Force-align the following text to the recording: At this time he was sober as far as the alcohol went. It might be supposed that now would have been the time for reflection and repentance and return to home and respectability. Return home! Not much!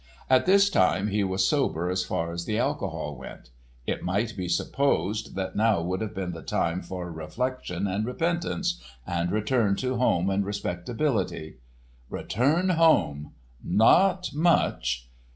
At 0.31 0.47
this 0.47 0.71
time 0.71 1.09
he 1.09 1.23
was 1.23 1.47
sober 1.47 1.87
as 1.87 2.03
far 2.03 2.31
as 2.31 2.45
the 2.45 2.57
alcohol 2.57 3.15
went. 3.15 3.51
It 3.85 4.01
might 4.01 4.35
be 4.35 4.49
supposed 4.49 5.35
that 5.35 5.55
now 5.55 5.83
would 5.83 6.01
have 6.01 6.15
been 6.15 6.31
the 6.31 6.41
time 6.41 6.81
for 6.81 7.11
reflection 7.11 7.85
and 7.85 8.03
repentance 8.03 8.81
and 9.05 9.31
return 9.31 9.75
to 9.75 9.97
home 9.97 10.31
and 10.31 10.43
respectability. 10.43 11.57
Return 12.09 12.69
home! 12.69 13.33
Not 13.63 14.31
much! 14.33 15.07